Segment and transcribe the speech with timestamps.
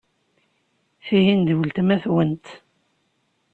[1.05, 2.45] Tihin d weltma-twent?